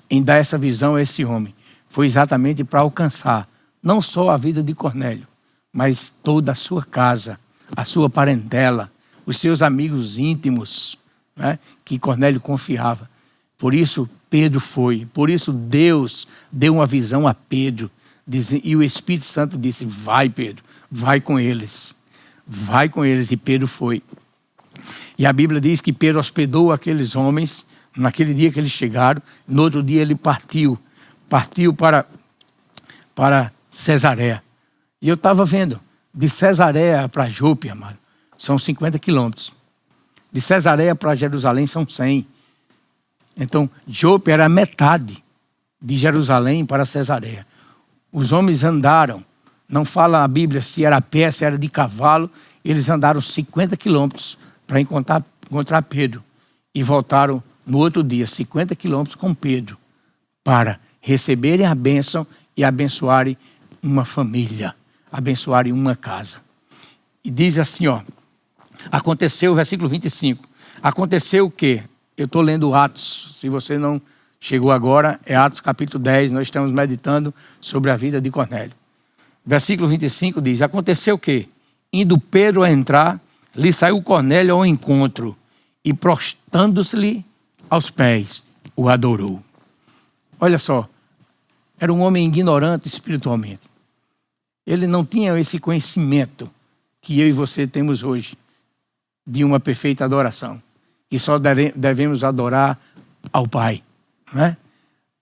[0.10, 1.54] em dar essa visão a esse homem
[1.88, 3.48] foi exatamente para alcançar
[3.82, 5.28] não só a vida de Cornélio,
[5.72, 7.39] mas toda a sua casa,
[7.76, 8.91] a sua parentela,
[9.26, 10.98] os seus amigos íntimos,
[11.36, 13.10] né, que Cornélio confiava.
[13.58, 17.89] Por isso Pedro foi, por isso Deus deu uma visão a Pedro,
[18.63, 21.95] e o Espírito Santo disse: Vai, Pedro, vai com eles,
[22.45, 23.32] vai com eles.
[23.32, 24.04] E Pedro foi.
[25.17, 29.21] E a Bíblia diz que Pedro hospedou aqueles homens naquele dia que eles chegaram.
[29.47, 30.78] No outro dia ele partiu,
[31.28, 32.06] partiu para,
[33.15, 34.43] para Cesareia.
[35.02, 35.80] E eu estava vendo,
[36.13, 37.97] de Cesareia para Jope, amado,
[38.38, 39.52] são 50 quilômetros.
[40.32, 42.28] De Cesareia para Jerusalém são 100.
[43.38, 45.23] Então, Jope era metade
[45.82, 47.47] de Jerusalém para Cesareia.
[48.12, 49.23] Os homens andaram,
[49.67, 52.30] não fala a Bíblia se era a pé, se era de cavalo,
[52.65, 56.23] eles andaram 50 quilômetros para encontrar, encontrar Pedro
[56.73, 59.77] e voltaram no outro dia, 50 quilômetros com Pedro,
[60.43, 62.25] para receberem a bênção
[62.58, 63.38] e abençoarem
[63.82, 64.75] uma família,
[65.12, 66.38] abençoarem uma casa.
[67.23, 68.01] E diz assim, ó,
[68.91, 70.43] aconteceu, versículo 25,
[70.82, 71.84] aconteceu o quê?
[72.17, 73.34] Eu estou lendo Atos.
[73.39, 74.01] Se você não
[74.39, 76.32] chegou agora, é Atos capítulo 10.
[76.32, 78.73] Nós estamos meditando sobre a vida de Cornélio.
[79.45, 81.47] Versículo 25 diz: Aconteceu o quê?
[81.93, 83.21] Indo Pedro a entrar,
[83.55, 85.36] lhe saiu Cornélio ao encontro
[85.84, 87.25] e, prostando-se-lhe
[87.69, 88.43] aos pés,
[88.75, 89.43] o adorou.
[90.39, 90.88] Olha só,
[91.79, 93.62] era um homem ignorante espiritualmente.
[94.65, 96.49] Ele não tinha esse conhecimento
[97.01, 98.38] que eu e você temos hoje
[99.25, 100.62] de uma perfeita adoração
[101.10, 101.39] que só
[101.75, 102.79] devemos adorar
[103.34, 103.84] ao Pai.
[104.32, 104.55] Né?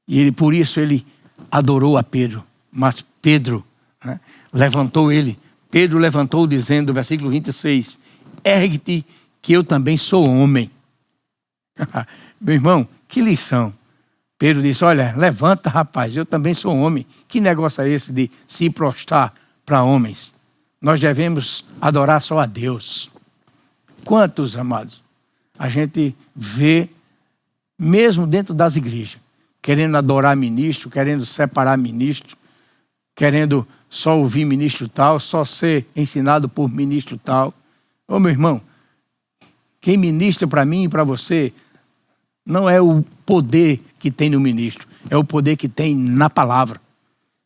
[0.08, 1.06] E ele, por isso ele
[1.50, 2.44] adorou a Pedro.
[2.72, 3.66] Mas Pedro
[4.04, 4.20] né,
[4.54, 5.40] levantou ele.
[5.72, 7.98] Pedro levantou dizendo, versículo 26,
[8.44, 9.06] ergue-te
[9.42, 10.70] que eu também sou homem.
[12.40, 13.74] Meu irmão, que lição.
[14.38, 17.06] Pedro disse, olha, levanta rapaz, eu também sou homem.
[17.28, 19.34] Que negócio é esse de se prostrar
[19.66, 20.34] para homens?
[20.80, 23.10] Nós devemos adorar só a Deus.
[24.04, 25.02] Quantos, amados?
[25.58, 26.90] a gente vê,
[27.78, 29.18] mesmo dentro das igrejas,
[29.62, 32.38] querendo adorar ministro, querendo separar ministro,
[33.16, 37.54] querendo só ouvir ministro tal, só ser ensinado por ministro tal.
[38.08, 38.62] Ô meu irmão,
[39.82, 41.52] quem ministra para mim e para você
[42.48, 46.80] não é o poder que tem no ministro, é o poder que tem na palavra.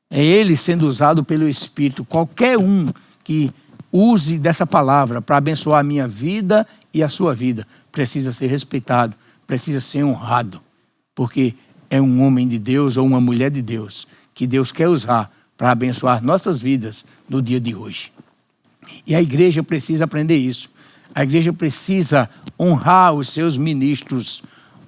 [0.09, 2.05] É ele sendo usado pelo Espírito.
[2.05, 2.87] Qualquer um
[3.23, 3.49] que
[3.91, 9.15] use dessa palavra para abençoar a minha vida e a sua vida precisa ser respeitado,
[9.47, 10.61] precisa ser honrado,
[11.15, 11.55] porque
[11.89, 15.71] é um homem de Deus ou uma mulher de Deus que Deus quer usar para
[15.71, 18.11] abençoar nossas vidas no dia de hoje.
[19.05, 20.69] E a igreja precisa aprender isso.
[21.13, 24.41] A igreja precisa honrar os seus ministros,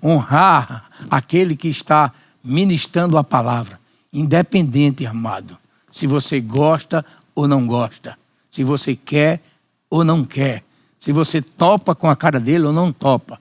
[0.03, 2.11] honrar aquele que está
[2.43, 3.79] ministrando a palavra,
[4.11, 5.57] independente, amado,
[5.89, 8.17] se você gosta ou não gosta,
[8.51, 9.41] se você quer
[9.89, 10.63] ou não quer,
[10.99, 13.39] se você topa com a cara dele ou não topa.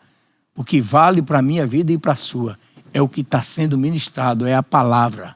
[0.55, 2.59] O que vale para a minha vida e para a sua
[2.93, 5.35] é o que está sendo ministrado, é a palavra.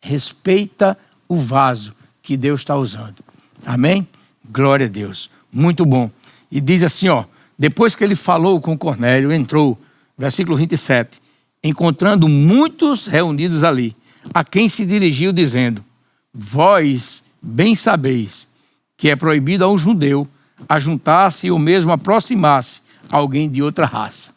[0.00, 3.16] Respeita o vaso que Deus está usando.
[3.64, 4.06] Amém?
[4.50, 5.30] Glória a Deus.
[5.50, 6.10] Muito bom.
[6.50, 7.24] E diz assim, ó,
[7.58, 9.78] depois que ele falou com Cornélio, entrou,
[10.18, 11.20] versículo 27,
[11.62, 13.96] encontrando muitos reunidos ali,
[14.34, 15.84] a quem se dirigiu dizendo:
[16.34, 18.48] Vós bem sabeis
[18.96, 20.26] que é proibido a um judeu
[20.68, 24.34] ajuntar-se ou mesmo aproximar-se a alguém de outra raça.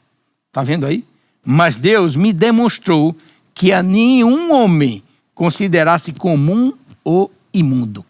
[0.48, 1.04] Está vendo aí?
[1.44, 3.16] Mas Deus me demonstrou
[3.56, 5.02] que a nenhum homem
[5.34, 8.06] considerasse comum ou imundo.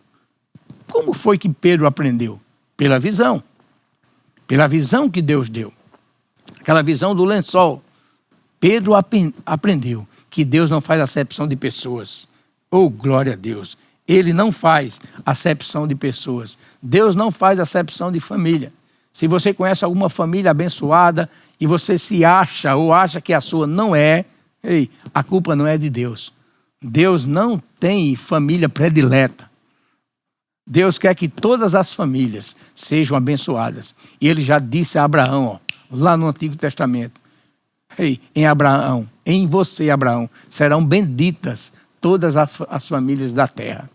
[0.92, 2.40] Como foi que Pedro aprendeu?
[2.76, 3.42] Pela visão.
[4.46, 5.72] Pela visão que Deus deu.
[6.62, 7.84] Aquela visão do lençol.
[8.60, 8.94] Pedro
[9.46, 12.28] aprendeu que Deus não faz acepção de pessoas.
[12.70, 13.78] Oh, glória a Deus.
[14.08, 16.58] Ele não faz acepção de pessoas.
[16.82, 18.72] Deus não faz acepção de família.
[19.12, 23.66] Se você conhece alguma família abençoada e você se acha ou acha que a sua
[23.68, 24.26] não é,
[24.64, 26.32] ei, a culpa não é de Deus.
[26.82, 29.50] Deus não tem família predileta.
[30.66, 33.96] Deus quer que todas as famílias sejam abençoadas.
[34.22, 37.20] E ele já disse a Abraão, ó, lá no Antigo Testamento:
[37.98, 43.90] Ei, em Abraão, em você, Abraão, serão benditas todas as famílias da terra.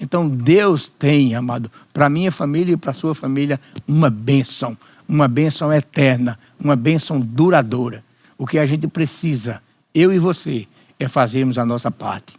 [0.00, 4.76] Então Deus tem, amado, para minha família e para sua família, uma bênção,
[5.08, 8.04] uma bênção eterna, uma bênção duradoura.
[8.36, 9.60] O que a gente precisa,
[9.92, 10.68] eu e você,
[11.00, 12.34] é fazermos a nossa parte.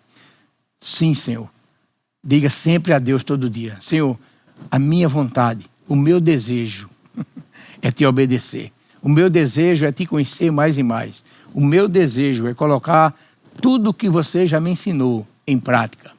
[0.80, 1.50] Sim, Senhor.
[2.24, 4.18] Diga sempre a Deus todo dia: Senhor,
[4.72, 6.90] a minha vontade, o meu desejo
[7.82, 8.72] é te obedecer.
[9.02, 11.24] O meu desejo é te conhecer mais e mais.
[11.54, 13.16] O meu desejo é colocar
[13.62, 16.12] tudo o que você já me ensinou em prática.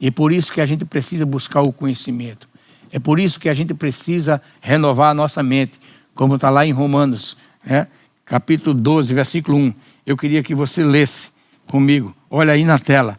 [0.00, 2.48] E é por isso que a gente precisa buscar o conhecimento.
[2.92, 5.78] É por isso que a gente precisa renovar a nossa mente,
[6.14, 7.86] como está lá em Romanos, né?
[8.24, 9.74] capítulo 12, versículo 1.
[10.06, 11.30] Eu queria que você lesse
[11.66, 12.14] comigo.
[12.30, 13.18] Olha aí na tela.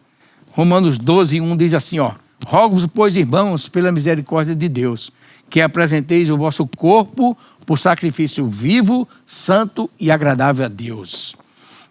[0.51, 2.13] Romanos 12, 1 diz assim: ó,
[2.45, 5.11] Rogo-vos, pois, irmãos, pela misericórdia de Deus,
[5.49, 11.35] que apresenteis o vosso corpo por sacrifício vivo, santo e agradável a Deus,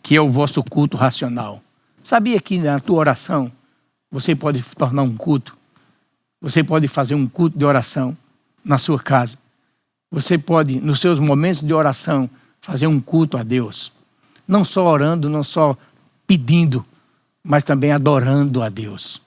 [0.03, 1.63] que é o vosso culto racional.
[2.03, 3.53] Sabia que na tua oração
[4.11, 5.57] você pode tornar um culto?
[6.41, 8.17] Você pode fazer um culto de oração
[8.65, 9.37] na sua casa.
[10.11, 13.93] Você pode, nos seus momentos de oração, fazer um culto a Deus.
[14.47, 15.77] Não só orando, não só
[16.27, 16.85] pedindo,
[17.43, 19.21] mas também adorando a Deus.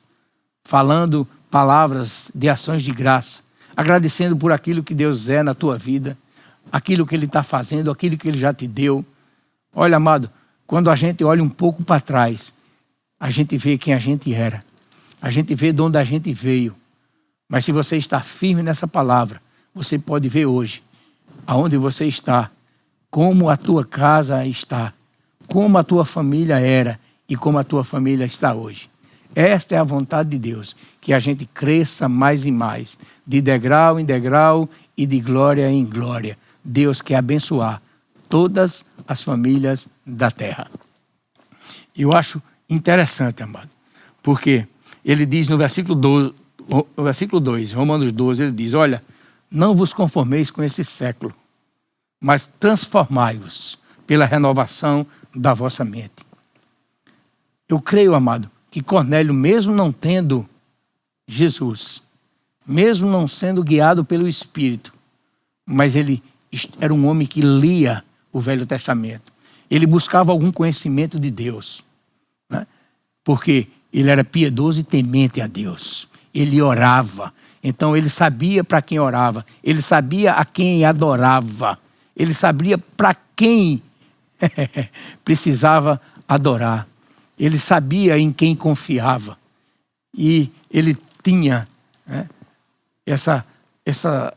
[0.64, 3.42] Falando palavras de ações de graça,
[3.82, 6.16] agradecendo por aquilo que Deus é na tua vida,
[6.72, 9.04] aquilo que Ele está fazendo, aquilo que Ele já te deu.
[9.76, 10.30] Olha, amado,
[10.68, 12.54] quando a gente olha um pouco para trás,
[13.20, 14.64] a gente vê quem a gente era,
[15.20, 16.76] a gente vê de onde a gente veio.
[17.50, 19.42] Mas se você está firme nessa palavra,
[19.74, 20.84] você pode ver hoje
[21.48, 22.52] aonde você está,
[23.10, 24.94] como a tua casa está,
[25.48, 28.91] como a tua família era e como a tua família está hoje.
[29.36, 34.00] Esta é a vontade de Deus, que a gente cresça mais e mais, de degrau
[34.00, 36.38] em degrau e de glória em glória.
[36.64, 37.82] Deus quer abençoar
[38.28, 40.70] todas as famílias da terra.
[41.96, 43.70] Eu acho interessante, amado,
[44.22, 44.68] porque
[45.04, 46.34] ele diz no versículo 2,
[46.98, 49.02] no versículo 2, Romanos 12, ele diz: Olha,
[49.50, 51.34] não vos conformeis com esse século,
[52.20, 56.26] mas transformai-vos pela renovação da vossa mente.
[57.68, 60.48] Eu creio, amado, que Cornélio, mesmo não tendo
[61.28, 62.02] Jesus,
[62.66, 64.94] mesmo não sendo guiado pelo Espírito,
[65.66, 66.24] mas ele
[66.80, 69.32] era um homem que lia o Velho Testamento.
[69.70, 71.84] Ele buscava algum conhecimento de Deus.
[72.50, 72.66] Né?
[73.24, 76.08] Porque ele era piedoso e temente a Deus.
[76.34, 77.34] Ele orava.
[77.64, 79.46] Então ele sabia para quem orava.
[79.64, 81.78] Ele sabia a quem adorava.
[82.16, 83.82] Ele sabia para quem
[85.24, 86.88] precisava adorar.
[87.42, 89.36] Ele sabia em quem confiava.
[90.16, 91.68] E ele tinha
[92.06, 92.30] né,
[93.04, 93.44] essa,
[93.84, 94.32] essa,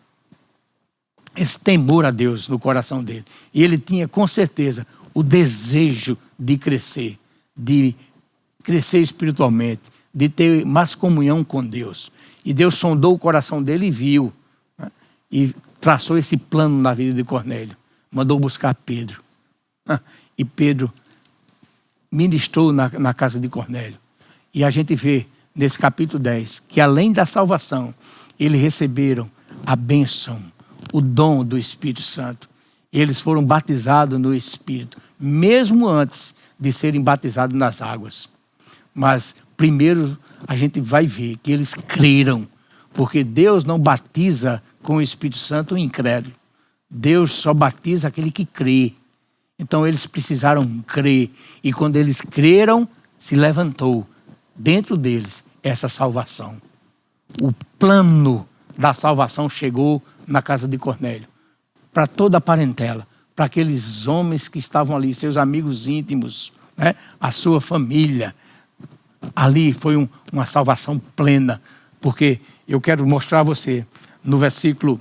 [1.37, 3.27] esse temor a Deus no coração dele.
[3.53, 7.19] E ele tinha, com certeza, o desejo de crescer,
[7.55, 7.95] de
[8.63, 12.11] crescer espiritualmente, de ter mais comunhão com Deus.
[12.43, 14.33] E Deus sondou o coração dele e viu.
[14.79, 14.91] Né,
[15.31, 17.77] e traçou esse plano na vida de Cornélio.
[18.11, 19.23] Mandou buscar Pedro.
[20.37, 20.93] E Pedro
[22.15, 23.99] ministrou na, na casa de Cornélio.
[24.53, 27.93] E a gente vê nesse capítulo 10 que além da salvação,
[28.39, 29.31] eles receberam
[29.67, 30.41] a bênção,
[30.93, 32.49] o dom do Espírito Santo.
[32.93, 38.29] Eles foram batizados no Espírito, mesmo antes de serem batizados nas águas.
[38.95, 42.47] Mas primeiro a gente vai ver que eles creram,
[42.93, 46.35] porque Deus não batiza com o Espírito Santo o incrédulo.
[46.89, 48.93] Deus só batiza aquele que crê.
[49.59, 51.31] Então eles precisaram crer.
[51.63, 52.89] E quando eles creram,
[53.19, 54.07] se levantou
[54.55, 56.61] dentro deles essa salvação.
[57.41, 61.29] O plano da salvação chegou na casa de Cornélio.
[61.93, 66.95] Para toda a parentela, para aqueles homens que estavam ali, seus amigos íntimos, né?
[67.21, 68.35] a sua família.
[69.35, 71.61] Ali foi um, uma salvação plena,
[72.01, 73.87] porque eu quero mostrar a você
[74.23, 75.01] no versículo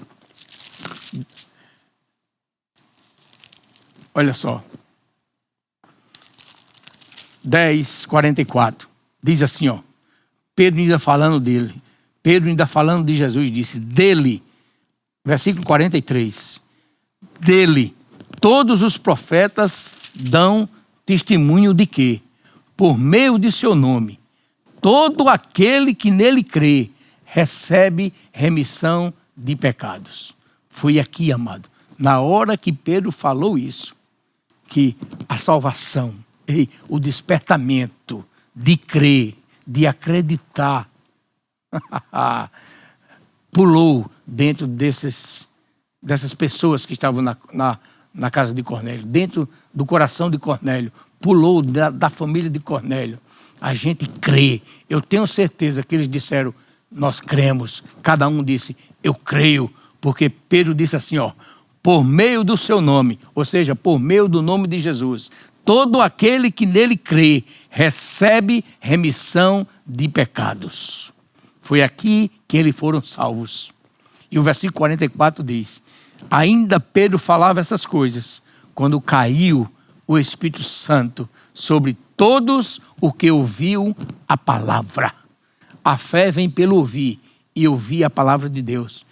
[4.14, 4.64] Olha só.
[7.44, 8.88] 10, 44.
[9.22, 9.80] Diz assim, ó.
[10.56, 11.74] Pedro ainda falando dele.
[12.22, 14.42] Pedro ainda falando de Jesus, disse: Dele,
[15.26, 16.62] versículo 43.
[17.40, 17.96] Dele,
[18.40, 20.70] todos os profetas dão
[21.06, 22.22] testemunho de que,
[22.78, 24.20] por meio de seu nome,
[24.82, 26.90] todo aquele que nele crê
[27.26, 30.36] recebe remissão de pecados.
[30.70, 33.96] Foi aqui, amado, na hora que Pedro falou isso,
[34.66, 34.96] que
[35.28, 36.14] a salvação,
[36.90, 40.90] o despertamento de crer, de acreditar,
[43.52, 45.48] pulou dentro desses,
[46.02, 47.80] dessas pessoas que estavam na, na,
[48.14, 53.20] na, casa de Cornélio, dentro do coração de Cornélio, pulou da, da família de Cornélio.
[53.62, 54.62] A gente crê.
[54.90, 56.54] Eu tenho certeza que eles disseram,
[56.92, 57.84] nós cremos.
[58.02, 59.72] Cada um disse, eu creio,
[60.02, 61.32] porque Pedro disse assim, ó,
[61.84, 65.30] por meio do seu nome, ou seja, por meio do nome de Jesus.
[65.66, 71.12] Todo aquele que nele crê recebe remissão de pecados.
[71.62, 73.70] Foi aqui que eles foram salvos.
[74.32, 75.82] E o versículo 44 diz:
[76.32, 78.42] Ainda Pedro falava essas coisas
[78.74, 79.68] quando caiu
[80.08, 83.96] o Espírito Santo sobre todos os que ouviam
[84.28, 85.14] a palavra.
[85.84, 87.20] A fé vem pelo ouvir
[87.56, 89.06] e ouvir a palavra de Deus.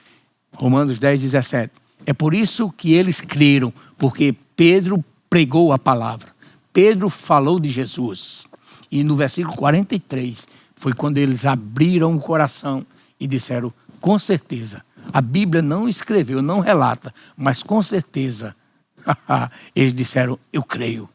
[0.56, 1.81] Romanos 10, 17.
[2.06, 6.32] É por isso que eles creram, porque Pedro pregou a palavra.
[6.74, 8.46] Pedro falou de Jesus.
[8.92, 12.86] E no versículo 43 foi quando eles abriram o coração
[13.20, 14.84] e disseram: com certeza.
[15.14, 18.56] A Bíblia não escreveu, não relata, mas com certeza
[19.76, 21.10] eles disseram: eu creio.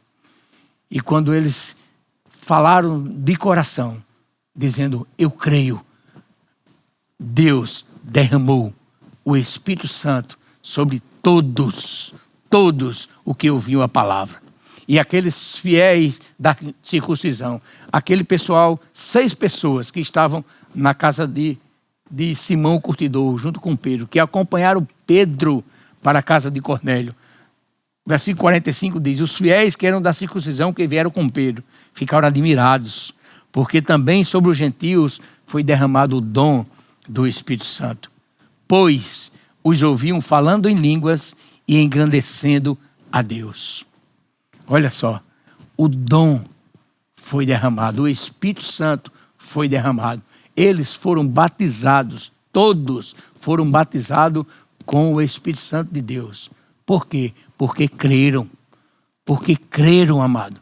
[0.91, 1.77] E quando eles
[2.29, 4.03] falaram de coração,
[4.55, 5.85] dizendo: eu creio,
[7.19, 8.73] Deus derramou
[9.25, 12.13] o Espírito Santo sobre todos,
[12.51, 14.43] todos o que ouviam a palavra.
[14.89, 21.57] E aqueles fiéis da circuncisão, aquele pessoal, seis pessoas que estavam na casa de,
[22.11, 25.63] de Simão Curtidor, junto com Pedro, que acompanharam Pedro
[26.03, 27.15] para a casa de Cornélio.
[28.05, 33.13] Versículo 45 diz: Os fiéis que eram da circuncisão que vieram com Pedro ficaram admirados,
[33.53, 36.67] porque também sobre os gentios foi derramado o dom
[37.09, 38.11] do Espírito Santo.
[38.67, 39.31] Pois
[39.69, 41.35] os ouviam falando em línguas
[41.67, 42.79] e engrandecendo
[43.11, 43.85] a Deus.
[44.69, 45.21] Olha só,
[45.77, 46.41] o dom
[47.17, 50.23] foi derramado, o Espírito Santo foi derramado.
[50.55, 54.47] Eles foram batizados, todos foram batizados
[54.85, 56.49] com o Espírito Santo de Deus.
[56.85, 57.33] Por quê?
[57.59, 58.49] Porque creram.
[59.25, 60.61] Porque creram, amado.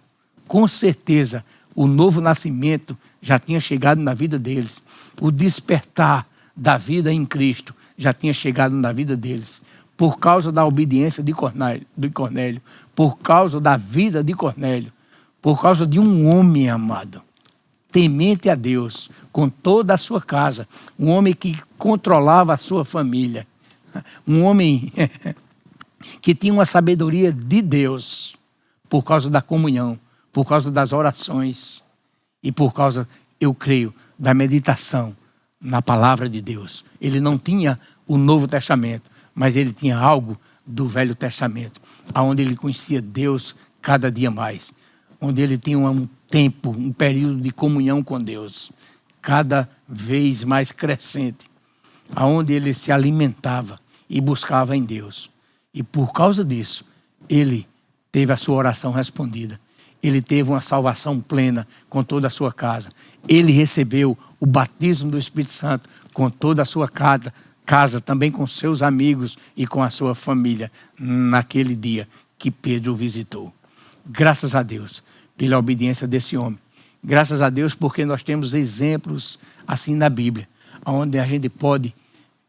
[0.48, 1.44] Com certeza,
[1.74, 4.80] o novo nascimento já tinha chegado na vida deles.
[5.20, 6.26] O despertar
[6.56, 9.62] da vida em Cristo já tinha chegado na vida deles.
[9.96, 12.60] Por causa da obediência de Cornélio, de Cornélio,
[12.94, 14.92] por causa da vida de Cornélio,
[15.40, 17.22] por causa de um homem amado,
[17.92, 20.66] temente a Deus, com toda a sua casa,
[20.98, 23.46] um homem que controlava a sua família,
[24.26, 24.92] um homem
[26.20, 28.36] que tinha uma sabedoria de Deus,
[28.88, 29.98] por causa da comunhão,
[30.32, 31.82] por causa das orações
[32.42, 33.08] e por causa,
[33.40, 35.16] eu creio, da meditação
[35.64, 36.84] na palavra de Deus.
[37.00, 41.80] Ele não tinha o Novo Testamento, mas ele tinha algo do Velho Testamento,
[42.12, 44.72] aonde ele conhecia Deus cada dia mais,
[45.20, 48.70] onde ele tinha um tempo, um período de comunhão com Deus,
[49.22, 51.46] cada vez mais crescente,
[52.14, 55.30] aonde ele se alimentava e buscava em Deus.
[55.72, 56.84] E por causa disso,
[57.28, 57.66] ele
[58.12, 59.58] teve a sua oração respondida.
[60.04, 62.90] Ele teve uma salvação plena com toda a sua casa.
[63.26, 67.32] Ele recebeu o batismo do Espírito Santo com toda a sua casa,
[67.64, 73.50] casa também com seus amigos e com a sua família naquele dia que Pedro visitou.
[74.06, 75.02] Graças a Deus
[75.38, 76.58] pela obediência desse homem.
[77.02, 80.46] Graças a Deus porque nós temos exemplos assim na Bíblia,
[80.84, 81.94] onde a gente pode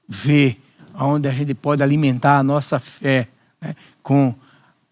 [0.06, 0.60] ver,
[0.94, 3.30] onde a gente pode alimentar a nossa fé
[3.62, 4.36] né, com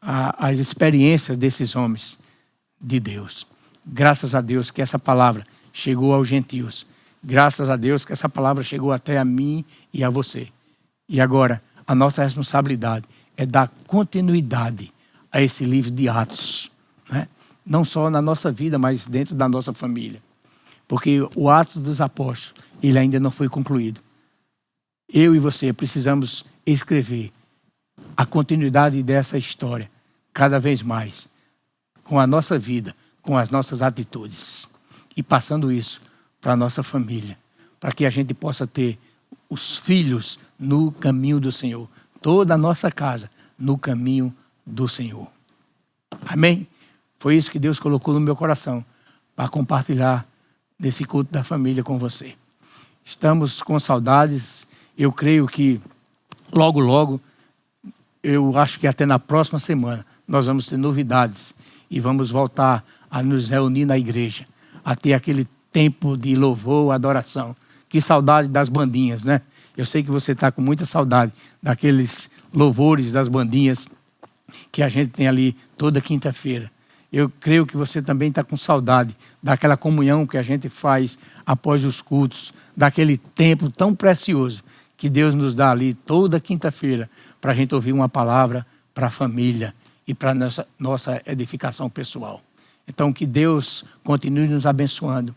[0.02, 2.23] a, as experiências desses homens
[2.84, 3.48] de Deus.
[3.86, 6.86] Graças a Deus que essa palavra chegou aos gentios.
[7.24, 9.64] Graças a Deus que essa palavra chegou até a mim
[9.94, 10.50] e a você.
[11.08, 13.06] E agora, a nossa responsabilidade
[13.38, 14.92] é dar continuidade
[15.32, 16.70] a esse livro de Atos.
[17.10, 17.28] Né?
[17.66, 20.22] Não só na nossa vida, mas dentro da nossa família.
[20.88, 24.02] Porque o Atos dos Apóstolos, ele ainda não foi concluído.
[25.12, 27.32] Eu e você precisamos escrever
[28.16, 29.90] a continuidade dessa história
[30.34, 31.33] cada vez mais
[32.04, 34.68] com a nossa vida, com as nossas atitudes
[35.16, 36.02] e passando isso
[36.42, 37.38] para a nossa família,
[37.80, 38.98] para que a gente possa ter
[39.50, 41.88] os filhos no caminho do Senhor,
[42.22, 44.34] toda a nossa casa no caminho
[44.66, 45.32] do Senhor.
[46.26, 46.68] Amém?
[47.20, 48.84] Foi isso que Deus colocou no meu coração
[49.36, 50.28] para compartilhar
[50.78, 52.36] nesse culto da família com você.
[53.06, 54.68] Estamos com saudades.
[54.98, 55.82] Eu creio que
[56.52, 57.22] logo, logo,
[58.22, 61.54] eu acho que até na próxima semana, nós vamos ter novidades
[61.90, 64.46] e vamos voltar a nos reunir na igreja,
[64.84, 67.56] a ter aquele tempo de louvor, adoração.
[67.90, 69.42] Que saudade das bandinhas, né?
[69.78, 71.32] Eu sei que você está com muita saudade
[71.62, 73.88] daqueles louvores das bandinhas
[74.72, 76.72] que a gente tem ali toda quinta-feira.
[77.12, 81.86] Eu creio que você também está com saudade daquela comunhão que a gente faz após
[81.86, 84.64] os cultos, daquele tempo tão precioso
[84.98, 87.10] que Deus nos dá ali toda quinta-feira
[87.40, 89.74] para a gente ouvir uma palavra para a família
[90.08, 92.42] e para nossa, nossa edificação pessoal.
[92.88, 95.36] Então, que Deus continue nos abençoando.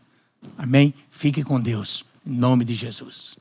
[0.59, 0.93] Amém?
[1.11, 2.05] Fique com Deus.
[2.27, 3.37] Em nome de Jesus.